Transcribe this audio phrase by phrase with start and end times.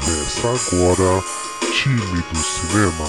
[0.00, 1.22] Começa agora
[1.70, 3.06] Time do Cinema.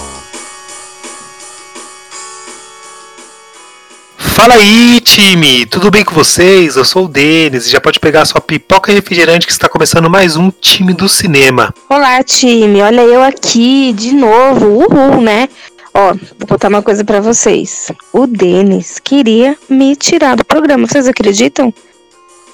[4.18, 5.64] Fala aí, time!
[5.64, 6.76] Tudo bem com vocês?
[6.76, 10.10] Eu sou o Denis e já pode pegar sua pipoca e refrigerante que está começando
[10.10, 11.72] mais um Time do Cinema.
[11.88, 12.82] Olá, time!
[12.82, 15.48] Olha eu aqui de novo, uhul, né?
[15.94, 17.90] Ó, vou contar uma coisa para vocês.
[18.12, 21.72] O Denis queria me tirar do programa, vocês acreditam?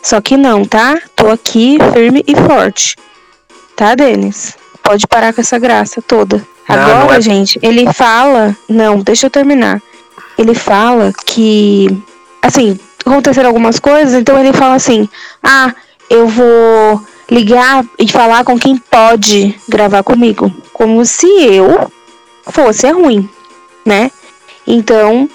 [0.01, 1.03] Só que não, tá?
[1.17, 2.95] Tô aqui firme e forte.
[3.81, 4.59] Tá, Denis?
[4.83, 6.47] Pode parar com essa graça toda.
[6.69, 8.55] Não, Agora, não é- gente, ele fala.
[8.69, 9.81] Não, deixa eu terminar.
[10.37, 11.89] Ele fala que.
[12.43, 15.09] Assim, aconteceram algumas coisas, então ele fala assim:
[15.43, 15.75] ah,
[16.11, 20.53] eu vou ligar e falar com quem pode gravar comigo.
[20.75, 21.91] Como se eu
[22.51, 23.27] fosse ruim,
[23.83, 24.11] né?
[24.67, 25.27] Então,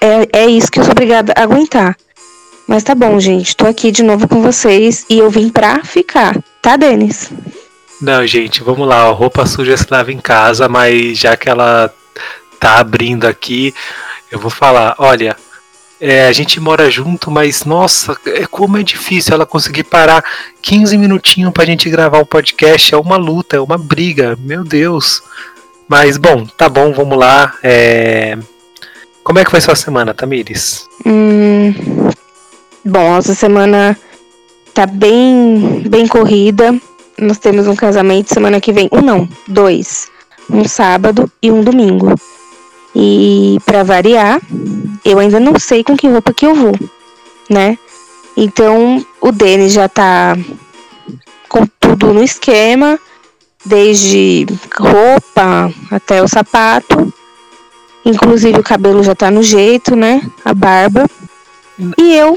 [0.00, 1.96] é, é isso que eu sou obrigada a aguentar.
[2.68, 3.56] Mas tá bom, gente.
[3.56, 6.38] Tô aqui de novo com vocês e eu vim pra ficar.
[6.62, 7.28] Tá, Denis?
[8.02, 9.08] Não, gente, vamos lá.
[9.08, 11.92] ó, Roupa suja se lava em casa, mas já que ela
[12.58, 13.72] tá abrindo aqui,
[14.30, 14.96] eu vou falar.
[14.98, 15.36] Olha,
[16.00, 20.24] é, a gente mora junto, mas nossa, é como é difícil ela conseguir parar
[20.60, 22.92] 15 minutinhos pra gente gravar o podcast.
[22.92, 25.22] É uma luta, é uma briga, meu Deus.
[25.88, 27.54] Mas bom, tá bom, vamos lá.
[27.62, 28.36] É,
[29.22, 30.88] Como é que foi sua semana, Tamires?
[31.06, 31.72] Hum,
[32.84, 33.96] bom, essa semana
[34.74, 36.74] tá bem, bem corrida.
[37.22, 38.88] Nós temos um casamento semana que vem.
[38.90, 40.10] Um não, dois.
[40.50, 42.16] Um sábado e um domingo.
[42.96, 44.40] E pra variar,
[45.04, 46.74] eu ainda não sei com que roupa que eu vou,
[47.48, 47.78] né?
[48.36, 50.36] Então o Denis já tá
[51.48, 52.98] com tudo no esquema,
[53.64, 54.44] desde
[54.76, 57.14] roupa até o sapato.
[58.04, 60.20] Inclusive o cabelo já tá no jeito, né?
[60.44, 61.08] A barba.
[61.96, 62.36] E eu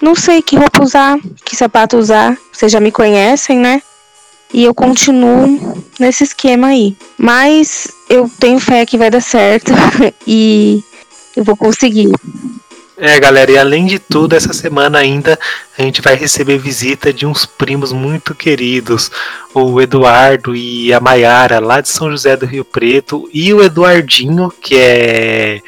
[0.00, 2.36] não sei que roupa usar, que sapato usar.
[2.50, 3.82] Vocês já me conhecem, né?
[4.52, 6.96] E eu continuo nesse esquema aí.
[7.16, 9.72] Mas eu tenho fé que vai dar certo
[10.26, 10.82] e
[11.36, 12.10] eu vou conseguir.
[12.96, 15.38] É, galera, e além de tudo, essa semana ainda
[15.78, 19.10] a gente vai receber visita de uns primos muito queridos,
[19.54, 24.52] o Eduardo e a Maiara, lá de São José do Rio Preto, e o Eduardinho,
[24.60, 25.62] que é,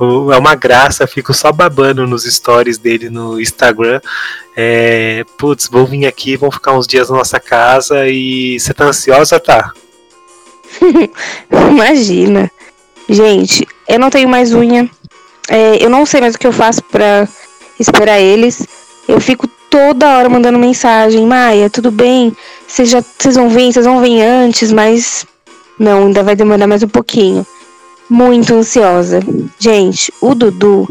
[0.00, 4.00] é uma graça, fico só babando nos stories dele no Instagram.
[4.56, 8.86] É, putz, vão vir aqui, vão ficar uns dias na nossa casa e você tá
[8.86, 9.72] ansiosa, tá?
[11.70, 12.50] Imagina.
[13.08, 14.90] Gente, eu não tenho mais unha.
[15.48, 17.28] É, eu não sei mais o que eu faço pra
[17.78, 18.66] esperar eles.
[19.06, 21.26] Eu fico toda hora mandando mensagem.
[21.26, 22.34] Maia, tudo bem?
[22.66, 25.26] Vocês já- vocês vão vir, vocês vão vir antes, mas
[25.78, 27.46] não, ainda vai demorar mais um pouquinho.
[28.08, 29.20] Muito ansiosa.
[29.58, 30.88] Gente, o Dudu,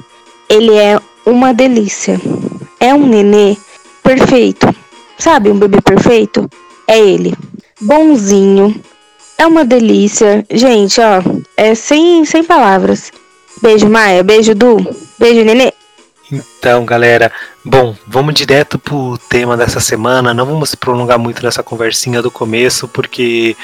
[0.50, 2.20] ele é uma delícia.
[2.80, 3.56] É um nenê
[4.04, 4.68] perfeito.
[5.18, 6.50] Sabe, um bebê perfeito?
[6.88, 7.34] É ele.
[7.80, 8.76] Bonzinho,
[9.38, 10.46] é uma delícia.
[10.52, 11.22] Gente, ó,
[11.56, 13.12] é sem, sem palavras.
[13.62, 14.24] Beijo, Maia.
[14.24, 14.78] Beijo, Du.
[15.18, 15.72] Beijo, Nenê.
[16.32, 17.32] Então, galera,
[17.64, 20.34] bom, vamos direto pro tema dessa semana.
[20.34, 23.56] Não vamos se prolongar muito nessa conversinha do começo, porque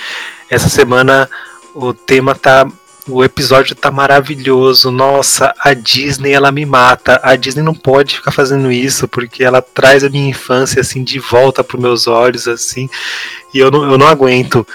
[0.49, 1.29] essa semana
[1.73, 2.67] o tema tá.
[3.07, 4.91] O episódio tá maravilhoso.
[4.91, 7.19] Nossa, a Disney ela me mata.
[7.23, 11.17] A Disney não pode ficar fazendo isso, porque ela traz a minha infância assim de
[11.17, 12.87] volta pros meus olhos, assim,
[13.51, 14.67] e eu não, eu não aguento.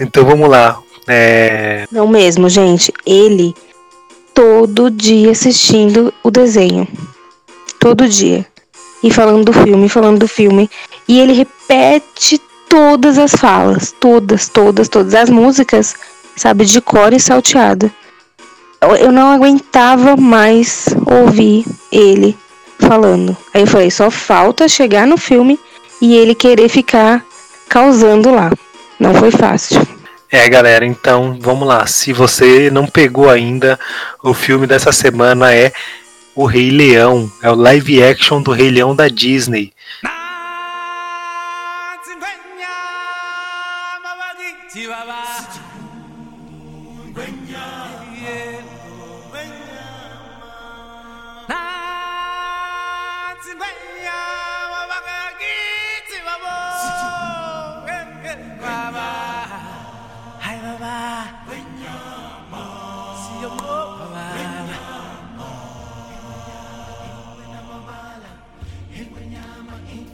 [0.00, 0.80] Então vamos lá.
[1.06, 2.92] É, Não mesmo, gente.
[3.06, 3.54] Ele
[4.34, 6.86] todo dia assistindo o desenho.
[7.78, 8.46] Todo dia.
[9.02, 10.68] E falando do filme, falando do filme.
[11.08, 13.94] E ele repete todas as falas.
[13.98, 15.14] Todas, todas, todas.
[15.14, 15.94] As músicas,
[16.36, 17.90] sabe, de cor e salteado.
[18.98, 22.36] Eu- não aguentava mais ouvir ele
[22.78, 23.36] falando.
[23.52, 25.58] Aí eu falei, só falta chegar no filme
[26.00, 27.24] e ele querer ficar
[27.68, 28.50] causando lá.
[28.98, 29.86] Não foi fácil.
[30.32, 31.84] É, galera, então vamos lá.
[31.86, 33.78] Se você não pegou ainda,
[34.22, 35.72] o filme dessa semana é
[36.36, 37.30] O Rei Leão.
[37.42, 39.72] É o live action do Rei Leão da Disney.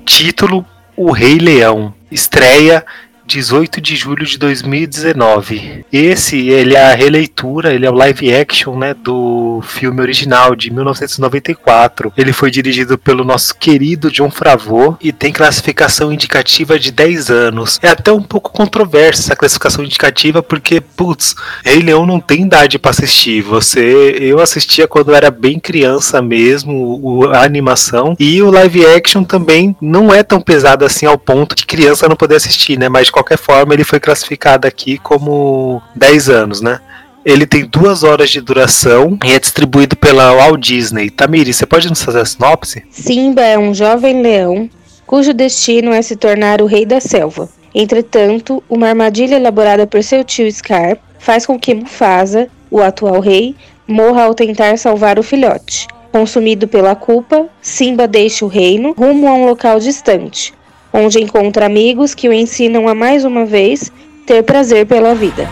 [0.06, 0.64] Título:
[0.96, 1.92] O Rei Leão.
[2.10, 2.86] Estreia
[3.26, 5.84] 18 de julho de 2019.
[5.92, 10.70] Esse, ele é a releitura, ele é o live action, né, do filme original de
[10.72, 12.12] 1994.
[12.16, 17.78] Ele foi dirigido pelo nosso querido John Favreau e tem classificação indicativa de 10 anos.
[17.82, 21.34] É até um pouco controversa essa classificação indicativa porque, putz,
[21.64, 23.42] Rei Leão não tem idade para assistir.
[23.42, 29.24] Você, eu assistia quando era bem criança mesmo, o, a animação e o live action
[29.24, 32.88] também não é tão pesado assim ao ponto de criança não poder assistir, né?
[32.88, 36.80] Mas qualquer forma, ele foi classificado aqui como 10 anos, né?
[37.24, 41.08] Ele tem duas horas de duração e é distribuído pela Walt Disney.
[41.08, 42.84] Tamiri, você pode nos fazer a sinopse?
[42.90, 44.68] Simba é um jovem leão
[45.06, 47.48] cujo destino é se tornar o rei da selva.
[47.74, 53.56] Entretanto, uma armadilha elaborada por seu tio Scar faz com que Mufasa, o atual rei,
[53.88, 55.88] morra ao tentar salvar o filhote.
[56.12, 60.52] Consumido pela culpa, Simba deixa o reino rumo a um local distante,
[60.96, 63.92] onde encontra amigos que o ensinam a mais uma vez
[64.24, 65.46] ter prazer pela vida.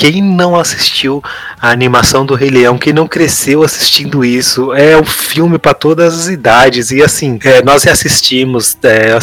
[0.00, 1.22] Quem não assistiu
[1.60, 6.18] a animação do Rei Leão, quem não cresceu assistindo isso, é um filme para todas
[6.18, 6.90] as idades.
[6.90, 9.14] E assim, é, nós reassistimos, é,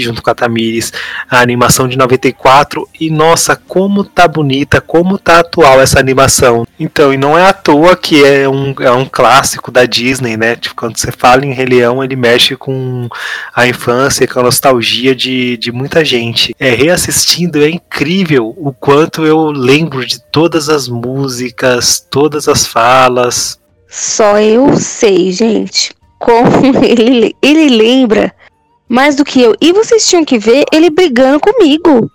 [0.00, 0.92] junto com a Tamires
[1.28, 6.64] a animação de 94 e nossa, como tá bonita, como tá atual essa animação.
[6.78, 10.54] Então, e não é à toa que é um, é um clássico da Disney, né?
[10.54, 13.08] Tipo, quando você fala em Rei Leão, ele mexe com
[13.52, 16.54] a infância, com a nostalgia de, de muita gente.
[16.60, 23.58] É, reassistindo é incrível o quanto eu lembro de todas as músicas, todas as falas.
[23.88, 26.48] Só eu sei, gente, como
[26.84, 28.34] ele, ele lembra
[28.88, 29.54] mais do que eu.
[29.60, 32.10] E vocês tinham que ver ele brigando comigo.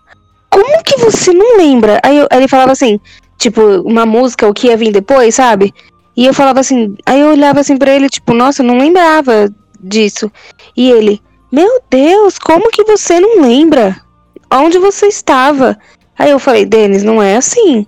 [0.50, 2.00] Como que você não lembra?
[2.03, 3.00] Aí, eu, aí ele falava assim,
[3.38, 5.74] tipo, uma música, o que ia vir depois, sabe?
[6.18, 9.50] E eu falava assim, aí eu olhava assim pra ele, tipo, nossa, eu não lembrava
[9.80, 10.31] disso.
[10.75, 11.21] E ele,
[11.51, 13.95] meu Deus, como que você não lembra?
[14.51, 15.77] Onde você estava?
[16.19, 17.88] Aí eu falei, Denis, não é assim.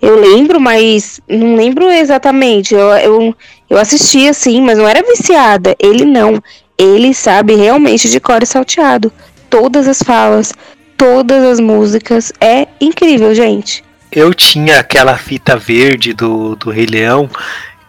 [0.00, 2.74] Eu lembro, mas não lembro exatamente.
[2.74, 3.36] Eu, eu,
[3.70, 5.74] eu assisti assim, mas não era viciada.
[5.78, 6.42] Ele não.
[6.76, 9.10] Ele sabe realmente de cor e salteado.
[9.48, 10.52] Todas as falas,
[10.98, 12.30] todas as músicas.
[12.38, 13.82] É incrível, gente.
[14.10, 17.30] Eu tinha aquela fita verde do, do Rei Leão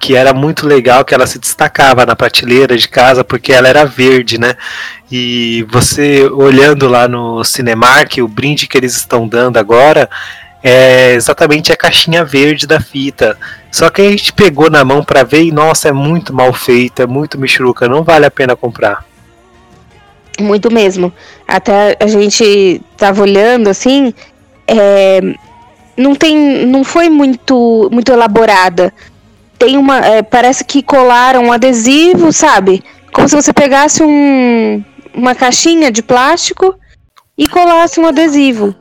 [0.04, 3.86] que era muito legal, que ela se destacava na prateleira de casa porque ela era
[3.86, 4.58] verde, né?
[5.10, 10.10] E você olhando lá no Cinemark, o brinde que eles estão dando agora
[10.62, 13.38] é exatamente a caixinha verde da fita.
[13.72, 17.04] Só que a gente pegou na mão para ver e nossa, é muito mal feita,
[17.04, 19.06] é muito michuruca, não vale a pena comprar.
[20.38, 21.14] Muito mesmo.
[21.48, 24.14] Até a gente tava olhando assim,
[24.68, 25.22] é,
[25.96, 28.94] não tem, não foi muito, muito elaborada
[29.58, 30.00] tem uma.
[30.06, 32.84] É, parece que colaram um adesivo, sabe?
[33.12, 34.84] Como se você pegasse um,
[35.14, 36.76] uma caixinha de plástico
[37.38, 38.76] e colasse um adesivo.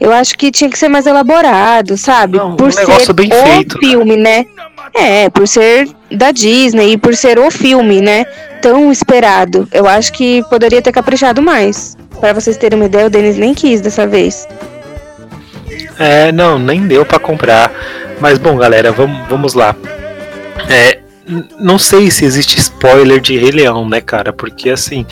[0.00, 2.36] Eu acho que tinha que ser mais elaborado, sabe?
[2.36, 3.88] Não, por um ser bem o feito, né?
[3.88, 4.44] filme, né?
[4.92, 8.24] É, por ser da Disney e por ser o filme, né?
[8.60, 9.68] Tão esperado.
[9.72, 11.96] Eu acho que poderia ter caprichado mais.
[12.20, 14.46] Para vocês terem uma ideia, o Denis nem quis dessa vez.
[15.98, 17.70] É, não, nem deu para comprar.
[18.20, 19.76] Mas bom, galera, vamos, vamos lá.
[20.68, 20.98] É,
[21.58, 24.32] não sei se existe spoiler de Rei Leão, né, cara?
[24.32, 25.06] Porque assim,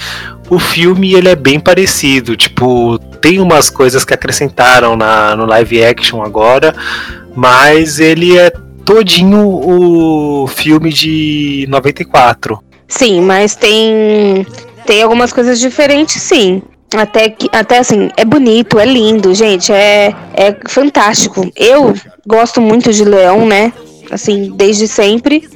[0.51, 2.37] o filme ele é bem parecido.
[2.37, 6.75] Tipo, tem umas coisas que acrescentaram na, no live action agora,
[7.35, 8.53] mas ele é
[8.85, 12.63] todinho o filme de 94.
[12.89, 14.47] Sim, mas tem
[14.85, 16.63] tem algumas coisas diferentes, sim.
[16.95, 21.51] Até que, até assim, é bonito, é lindo, gente, é, é fantástico.
[21.57, 21.95] Eu
[22.27, 23.73] gosto muito de Leão, né?
[24.13, 25.49] Assim, desde sempre.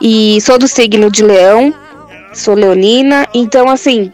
[0.00, 1.74] E sou do signo de leão,
[2.32, 4.12] sou leonina, então assim,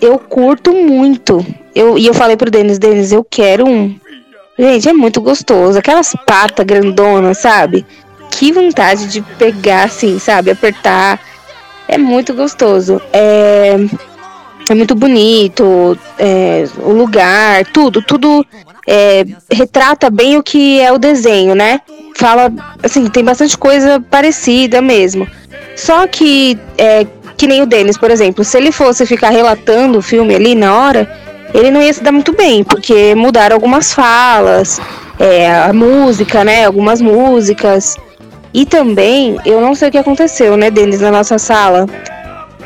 [0.00, 1.44] eu curto muito.
[1.74, 3.94] Eu, e eu falei pro Denis, Denis, eu quero um.
[4.58, 5.78] Gente, é muito gostoso.
[5.78, 7.86] Aquelas patas grandonas, sabe?
[8.30, 10.50] Que vontade de pegar, assim, sabe?
[10.50, 11.20] Apertar.
[11.86, 13.00] É muito gostoso.
[13.12, 13.76] É,
[14.68, 15.96] é muito bonito.
[16.18, 18.44] É, o lugar, tudo, tudo
[18.86, 21.80] é, retrata bem o que é o desenho, né?
[22.18, 25.26] Fala, assim, tem bastante coisa parecida mesmo.
[25.76, 27.06] Só que, é,
[27.36, 30.74] que nem o Denis, por exemplo, se ele fosse ficar relatando o filme ali na
[30.74, 31.08] hora,
[31.54, 34.80] ele não ia se dar muito bem, porque mudaram algumas falas,
[35.18, 37.96] é, a música, né, algumas músicas.
[38.52, 41.86] E também, eu não sei o que aconteceu, né, Denis, na nossa sala.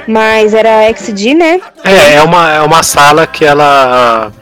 [0.09, 1.61] Mas era XD, né?
[1.85, 4.33] É, é uma, é uma sala que ela.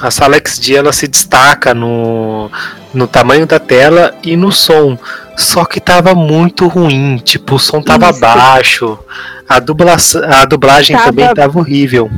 [0.00, 2.50] A sala XD ela se destaca no,
[2.94, 4.98] no tamanho da tela e no som.
[5.36, 7.18] Só que tava muito ruim.
[7.18, 8.20] Tipo, o som tava Isso.
[8.20, 8.98] baixo.
[9.48, 9.96] A, dubla,
[10.40, 12.10] a dublagem tava, também tava horrível.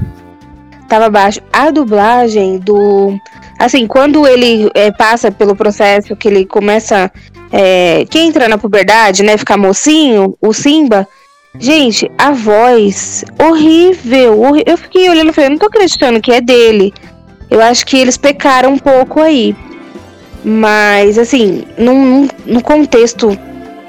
[0.89, 1.41] Tava baixo.
[1.53, 3.19] A dublagem do.
[3.59, 7.11] Assim, quando ele é, passa pelo processo que ele começa.
[7.53, 9.37] É, que entra na puberdade, né?
[9.37, 11.07] Ficar mocinho, o Simba
[11.59, 16.95] Gente, a voz horrível, Eu fiquei olhando e falei, não tô acreditando que é dele.
[17.51, 19.57] Eu acho que eles pecaram um pouco aí.
[20.45, 23.37] Mas, assim, num, no contexto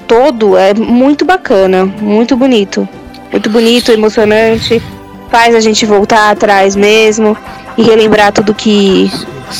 [0.06, 2.86] todo, é muito bacana, muito bonito.
[3.30, 4.82] Muito bonito, emocionante.
[5.30, 7.36] Faz a gente voltar atrás mesmo
[7.78, 9.10] e relembrar tudo que,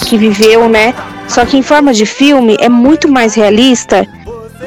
[0.05, 0.95] que viveu, né?
[1.29, 4.07] Só que em forma de filme é muito mais realista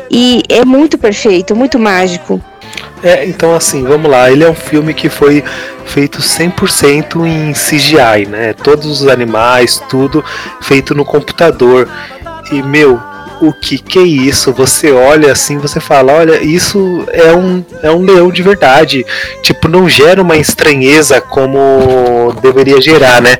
[0.10, 2.42] e é muito perfeito, muito mágico.
[3.06, 4.32] É, então assim, vamos lá.
[4.32, 5.44] Ele é um filme que foi
[5.86, 8.54] feito 100% em CGI, né?
[8.54, 10.26] Todos os animais, tudo
[10.60, 11.88] feito no computador.
[12.52, 13.00] E meu,
[13.40, 14.52] o que que é isso?
[14.54, 19.06] Você olha assim, você fala, olha, isso é um, é um leão de verdade.
[19.44, 23.38] Tipo, não gera uma estranheza como deveria gerar, né?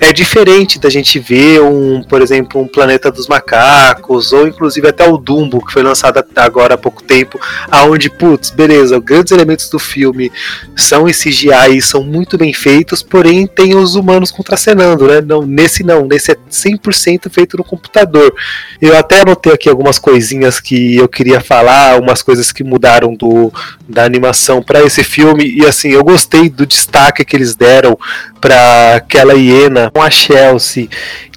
[0.00, 5.06] É diferente da gente ver um, por exemplo, um Planeta dos Macacos, ou inclusive até
[5.06, 7.38] o Dumbo, que foi lançado agora há pouco tempo,
[7.70, 10.32] aonde, putz, beleza, grandes elementos do filme
[10.74, 15.20] são em CGI e são muito bem feitos, porém tem os humanos contracenando, né?
[15.20, 18.34] Não, nesse não, nesse é 100% feito no computador.
[18.80, 23.52] Eu até anotei aqui algumas coisinhas que eu queria falar, umas coisas que mudaram do,
[23.86, 27.98] da animação para esse filme, e assim, eu gostei do destaque que eles deram
[28.40, 30.88] para aquela hiena com a Chelsea,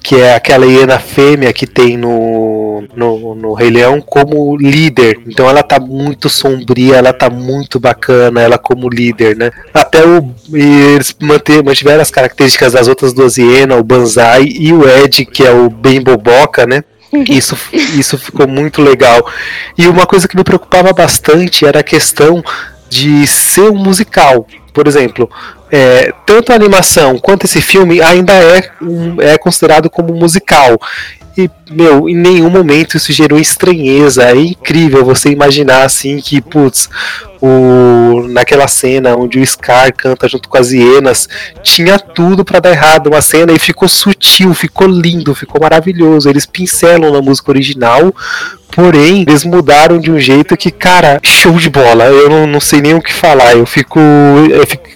[0.02, 5.20] que é aquela hiena fêmea que tem no, no, no Rei Leão, como líder.
[5.26, 9.50] Então ela tá muito sombria, ela tá muito bacana, ela como líder, né?
[9.72, 10.30] Até o.
[10.52, 15.42] eles manter, mantiveram as características das outras duas hienas, o Banzai e o Ed, que
[15.42, 16.84] é o bem boboca, né?
[17.30, 19.24] Isso, isso ficou muito legal.
[19.78, 22.42] E uma coisa que me preocupava bastante era a questão
[22.94, 24.46] de ser um musical.
[24.72, 25.28] Por exemplo,
[25.70, 30.78] é, tanto a animação quanto esse filme ainda é, um, é considerado como musical.
[31.36, 34.30] E, meu, em nenhum momento isso gerou estranheza.
[34.30, 36.88] É incrível você imaginar assim que, putz,
[37.46, 41.28] o, naquela cena onde o Scar canta junto com as hienas,
[41.62, 46.28] tinha tudo para dar errado uma cena e ficou sutil, ficou lindo, ficou maravilhoso.
[46.28, 48.14] Eles pincelam na música original,
[48.74, 52.06] Porém, eles mudaram de um jeito que, cara, show de bola.
[52.06, 53.52] Eu não, não sei nem o que falar.
[53.52, 54.88] Eu fico, eu fico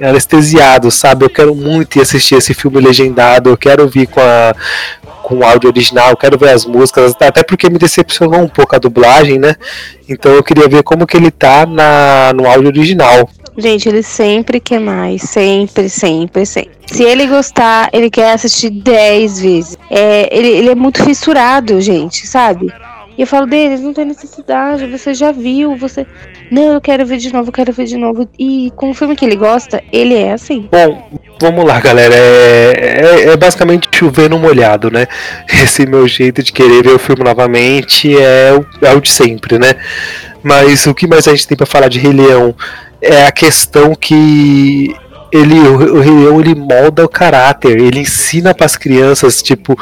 [0.00, 1.24] anestesiado, sabe?
[1.24, 3.50] Eu quero muito ir assistir esse filme legendado.
[3.50, 4.54] Eu quero vir com a
[5.26, 8.78] com o áudio original, quero ver as músicas, até porque me decepcionou um pouco a
[8.78, 9.56] dublagem, né?
[10.08, 13.28] Então eu queria ver como que ele tá na, no áudio original.
[13.58, 16.72] Gente, ele sempre quer mais, sempre, sempre, sempre.
[16.86, 19.78] Se ele gostar, ele quer assistir 10 vezes.
[19.90, 22.66] É, ele, ele é muito fissurado, gente, sabe?
[23.16, 26.06] E eu falo, deles, não tem necessidade, você já viu, você.
[26.50, 28.28] Não, eu quero ver de novo, eu quero ver de novo.
[28.38, 30.68] E com o filme que ele gosta, ele é assim.
[30.70, 31.08] Bom,
[31.40, 32.14] vamos lá, galera.
[32.14, 35.06] É, é, é basicamente chover no molhado, né?
[35.48, 39.58] Esse meu jeito de querer ver o filme novamente é o, é o de sempre,
[39.58, 39.74] né?
[40.42, 42.54] Mas o que mais a gente tem para falar de Rei Leão
[43.00, 44.94] é a questão que
[45.32, 49.76] ele, o, o Rei Leão ele molda o caráter, ele ensina para as crianças, tipo,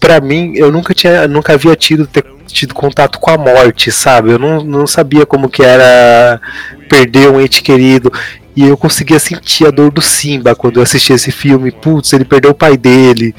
[0.00, 4.32] para mim, eu nunca tinha, nunca havia tido ter tido contato com a morte, sabe?
[4.32, 6.40] Eu não, não sabia como que era
[6.88, 8.12] perder um ente querido.
[8.56, 11.70] E eu conseguia sentir a dor do Simba quando eu assisti esse filme.
[11.70, 13.34] Putz, ele perdeu o pai dele.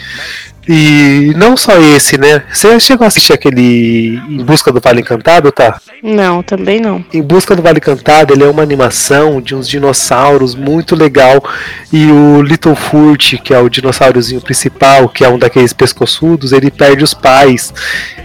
[0.74, 2.44] E não só esse, né?
[2.50, 5.82] Você chegou a assistir aquele Em Busca do Vale Encantado, tá?
[6.02, 7.04] Não, também não.
[7.14, 11.44] Em Busca do Vale Encantado, ele é uma animação de uns dinossauros muito legal.
[11.92, 17.04] E o Littlefoot, que é o dinossaurozinho principal, que é um daqueles pescoçudos, ele perde
[17.04, 17.74] os pais.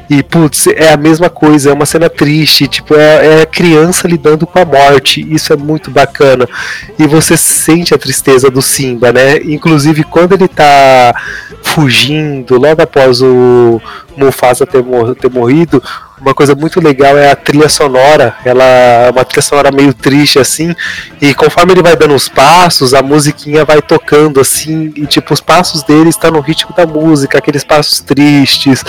[0.08, 4.06] E, putz, é a mesma coisa, é uma cena triste, tipo, é, é a criança
[4.06, 5.26] lidando com a morte.
[5.28, 6.48] Isso é muito bacana.
[6.96, 9.38] E você sente a tristeza do Simba, né?
[9.38, 11.12] Inclusive, quando ele tá
[11.60, 13.80] fugindo, logo após o
[14.16, 15.82] Mufasa ter, mor ter morrido,
[16.20, 18.34] uma coisa muito legal é a trilha sonora.
[18.44, 20.74] Ela é uma trilha sonora meio triste assim,
[21.20, 25.40] e conforme ele vai dando os passos, a musiquinha vai tocando assim, e tipo os
[25.40, 28.84] passos dele estão no ritmo da música, aqueles passos tristes,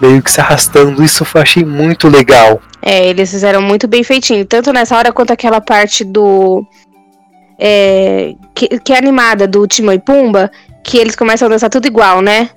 [0.00, 1.02] meio que se arrastando.
[1.02, 2.60] Isso eu achei muito legal.
[2.82, 6.66] É, eles fizeram muito bem feitinho, tanto nessa hora quanto aquela parte do
[7.58, 10.50] é, que, que é animada do Timão e Pumba,
[10.82, 12.50] que eles começam a dançar tudo igual, né?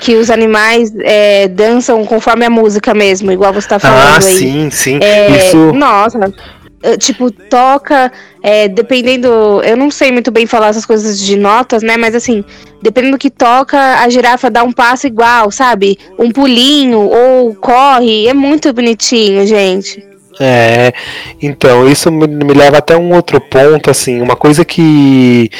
[0.00, 4.22] Que os animais é, dançam conforme a música mesmo, igual você tá falando ah, aí.
[4.22, 4.98] sim, sim.
[5.02, 5.72] É, Isso.
[5.72, 6.32] Nossa,
[6.98, 8.10] tipo, toca,
[8.42, 9.28] é, dependendo.
[9.62, 11.96] Eu não sei muito bem falar essas coisas de notas, né?
[11.96, 12.44] Mas assim,
[12.82, 15.98] dependendo do que toca, a girafa dá um passo igual, sabe?
[16.18, 18.26] Um pulinho ou corre.
[18.26, 20.04] É muito bonitinho, gente.
[20.40, 20.92] É,
[21.40, 25.50] então, isso me, me leva até um outro ponto, assim, uma coisa que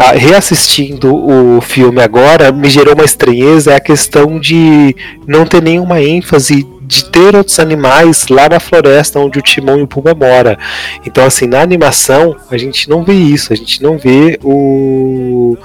[0.00, 4.94] ah, reassistindo o filme agora me gerou uma estranheza é a questão de
[5.26, 9.82] não ter nenhuma ênfase de ter outros animais lá na floresta onde o Timão e
[9.82, 10.56] o Pumba mora.
[11.04, 15.58] Então, assim, na animação a gente não vê isso, a gente não vê o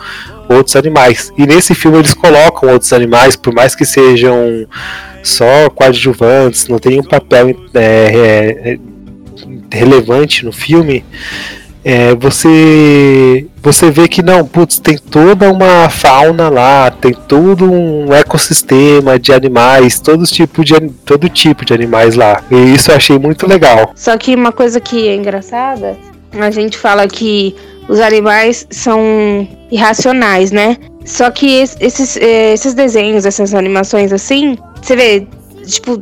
[0.50, 1.32] outros animais.
[1.38, 4.68] E nesse filme eles colocam outros animais, por mais que sejam
[5.22, 8.80] só coadjuvantes, não tenham um papel é, é,
[9.72, 11.06] relevante no filme
[11.84, 18.13] é, você você vê que não, putz, tem toda uma fauna lá, tem todo um
[18.13, 20.74] ecossistema de animais, todo tipo de
[21.06, 22.42] todo tipo de animais lá.
[22.52, 23.92] E isso eu achei muito legal.
[23.96, 25.98] Só que uma coisa que é engraçada,
[26.34, 27.56] a gente fala que
[27.88, 30.78] os animais são irracionais, né?
[31.06, 35.28] Só que esses, é, esses desenhos, essas animações assim, você vê,
[35.66, 35.98] tipo,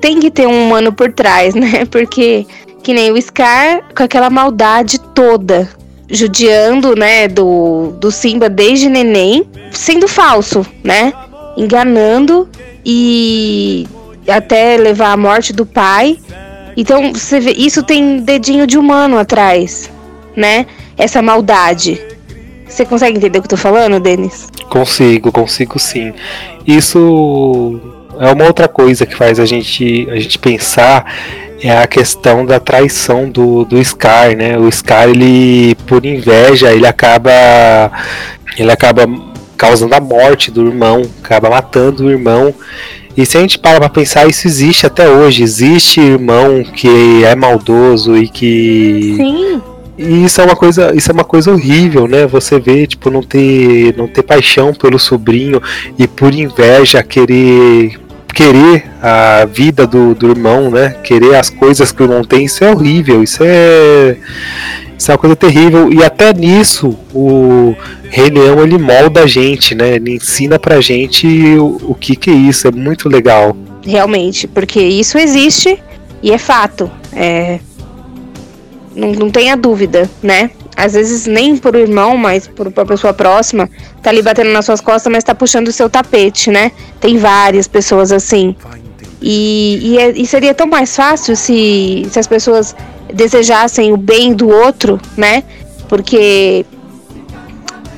[0.00, 1.84] tem que ter um humano por trás, né?
[1.90, 2.46] Porque
[2.86, 5.68] que nem o Scar com aquela maldade toda,
[6.08, 11.12] judiando, né, do, do Simba desde neném, sendo falso, né?
[11.56, 12.48] Enganando
[12.84, 13.88] e
[14.28, 16.16] até levar à morte do pai.
[16.76, 19.90] Então, você vê, isso tem dedinho de humano atrás,
[20.36, 20.64] né?
[20.96, 22.00] Essa maldade.
[22.68, 24.46] Você consegue entender o que eu tô falando, Denis?
[24.70, 26.14] Consigo, consigo sim.
[26.64, 27.80] Isso
[28.20, 31.04] é uma outra coisa que faz a gente, a gente pensar
[31.60, 34.58] é a questão da traição do, do Scar, né?
[34.58, 37.30] O Scar, ele, por inveja, ele acaba.
[38.58, 39.06] Ele acaba
[39.56, 42.54] causando a morte do irmão, acaba matando o irmão.
[43.16, 45.42] E se a gente para pra pensar, isso existe até hoje.
[45.42, 49.14] Existe irmão que é maldoso e que.
[49.16, 49.62] Sim.
[49.98, 52.26] E isso é uma coisa, isso é uma coisa horrível, né?
[52.26, 55.62] Você vê, tipo, não ter, não ter paixão pelo sobrinho
[55.98, 57.98] e por inveja querer
[58.36, 60.94] querer a vida do, do irmão, né?
[61.02, 64.18] Querer as coisas que o irmão tem, isso é horrível, isso é.
[64.98, 65.90] Isso é uma coisa terrível.
[65.90, 67.74] E até nisso o
[68.10, 69.94] Rei Leão ele molda a gente, né?
[69.96, 72.68] Ele ensina pra gente o, o que, que é isso.
[72.68, 73.56] É muito legal.
[73.82, 75.82] Realmente, porque isso existe
[76.22, 76.90] e é fato.
[77.14, 77.58] É...
[78.94, 80.50] Não, não tenha dúvida, né?
[80.76, 83.68] Às vezes nem por irmão, mas por uma pessoa próxima,
[84.02, 86.70] tá ali batendo nas suas costas, mas tá puxando o seu tapete, né?
[87.00, 88.54] Tem várias pessoas assim.
[89.22, 92.76] E, e, é, e, seria tão mais fácil se, se as pessoas
[93.12, 95.42] desejassem o bem do outro, né?
[95.88, 96.66] Porque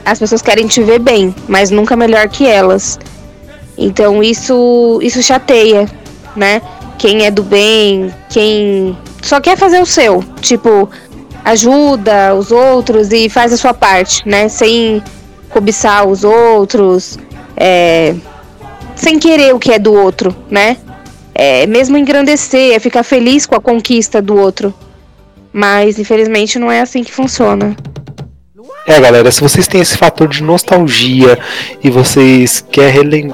[0.05, 2.99] as pessoas querem te ver bem, mas nunca melhor que elas.
[3.77, 5.87] Então isso isso chateia,
[6.37, 6.63] né?
[6.97, 10.23] Quem é do bem, quem só quer fazer o seu.
[10.41, 10.89] Tipo,
[11.51, 14.49] ajuda os outros e faz a sua parte, né?
[14.49, 15.03] Sem
[15.49, 17.19] cobiçar os outros,
[17.57, 18.15] é,
[18.95, 20.77] sem querer o que é do outro, né?
[21.35, 24.75] É mesmo engrandecer, é ficar feliz com a conquista do outro.
[25.51, 27.75] Mas infelizmente não é assim que funciona.
[28.89, 31.39] É, galera, se vocês têm esse fator de nostalgia
[31.85, 32.91] e vocês, quer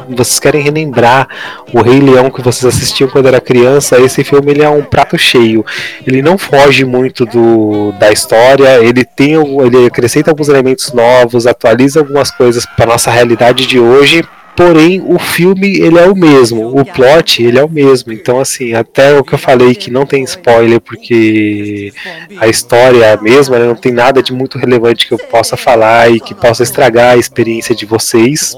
[0.08, 1.28] vocês querem relembrar
[1.72, 5.16] o Rei Leão que vocês assistiam quando era criança, esse filme ele é um prato
[5.16, 5.64] cheio.
[6.04, 12.00] Ele não foge muito do, da história, ele tem ele acrescenta alguns elementos novos, atualiza
[12.00, 14.24] algumas coisas para nossa realidade de hoje,
[14.56, 18.12] porém o filme ele é o mesmo, o plot ele é o mesmo.
[18.12, 21.92] Então assim, até o que eu falei que não tem spoiler porque
[22.38, 23.66] a história é a mesma, né?
[23.66, 27.16] não tem nada de muito relevante que eu possa falar e que possa estragar a
[27.16, 28.54] experiência de vocês.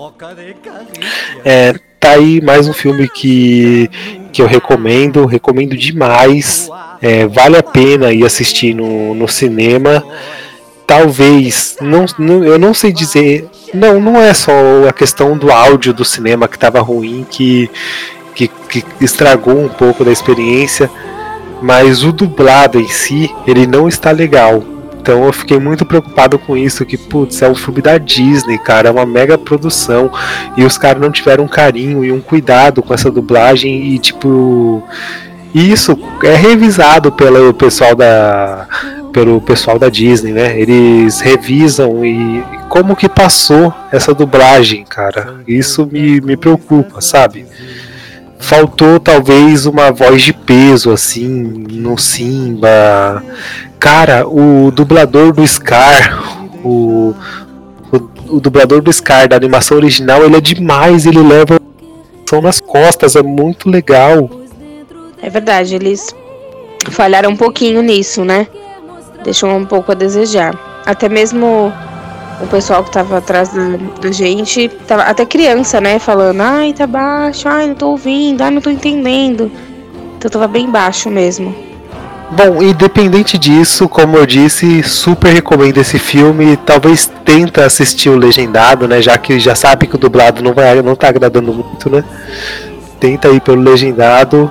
[1.44, 3.90] É, tá aí mais um filme que
[4.32, 6.68] que eu recomendo, recomendo demais.
[7.00, 10.04] É, vale a pena ir assistir no, no cinema
[10.87, 13.49] talvez, não, não, eu não sei dizer.
[13.75, 14.53] Não, não é só
[14.88, 17.68] a questão do áudio do cinema que estava ruim que,
[18.35, 20.88] que, que estragou um pouco da experiência,
[21.61, 24.62] mas o dublado em si, ele não está legal.
[25.01, 28.88] Então eu fiquei muito preocupado com isso, que putz, é um filme da Disney, cara,
[28.88, 30.11] é uma mega produção
[30.57, 34.83] e os caras não tiveram um carinho e um cuidado com essa dublagem e tipo
[35.55, 38.66] isso é revisado pelo pessoal da
[39.16, 40.61] pelo pessoal da Disney, né?
[40.61, 45.37] Eles revisam e como que passou essa dublagem, cara.
[45.48, 47.46] Isso me, me preocupa, sabe?
[48.38, 53.24] Faltou talvez uma voz de peso assim no Simba.
[53.81, 56.22] Cara, o dublador do Scar,
[56.62, 57.14] o,
[57.90, 61.59] o o dublador do Scar da animação original, ele é demais, ele leva
[62.42, 64.29] nas costas, é muito legal.
[65.22, 66.14] É verdade, eles
[66.90, 68.46] falharam um pouquinho nisso, né?
[69.26, 70.54] Deixou um pouco a desejar.
[70.86, 71.72] Até mesmo
[72.40, 75.98] o pessoal que tava atrás da, da gente, tava, até criança, né?
[75.98, 79.50] Falando, ai, tá baixo, ai, não tô ouvindo, ai, não tô entendendo.
[80.16, 81.52] Então tava bem baixo mesmo.
[82.30, 86.56] Bom, independente disso, como eu disse, super recomendo esse filme.
[86.58, 89.02] Talvez tenta assistir o legendado, né?
[89.02, 92.04] Já que já sabe que o dublado não vai, não tá agradando muito, né?
[93.00, 94.48] Tenta ir pelo legendado.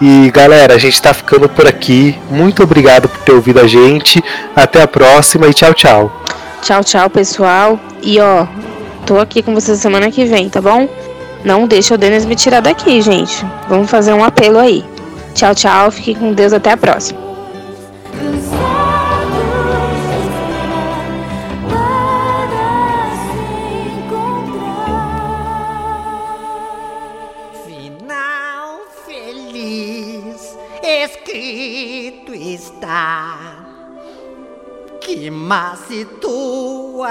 [0.00, 2.16] E galera, a gente tá ficando por aqui.
[2.30, 4.22] Muito obrigado por ter ouvido a gente.
[4.54, 6.22] Até a próxima e tchau, tchau.
[6.62, 7.80] Tchau, tchau, pessoal.
[8.02, 8.46] E ó,
[9.04, 10.88] tô aqui com vocês semana que vem, tá bom?
[11.44, 13.44] Não deixa o Denis me tirar daqui, gente.
[13.68, 14.84] Vamos fazer um apelo aí.
[15.34, 15.90] Tchau, tchau.
[15.90, 16.52] Fique com Deus.
[16.52, 17.27] Até a próxima.
[30.88, 33.66] escrito está.
[35.00, 37.08] Que má situação!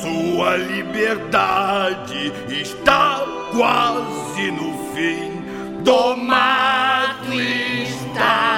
[0.00, 3.24] Sua liberdade está
[3.56, 5.42] quase no fim.
[5.82, 8.53] Domado está.